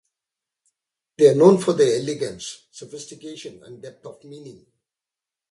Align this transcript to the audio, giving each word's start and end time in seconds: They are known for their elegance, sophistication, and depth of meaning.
They 1.15 1.29
are 1.29 1.35
known 1.35 1.59
for 1.59 1.73
their 1.73 1.99
elegance, 1.99 2.65
sophistication, 2.71 3.63
and 3.63 3.79
depth 3.83 4.03
of 4.07 4.23
meaning. 4.23 4.65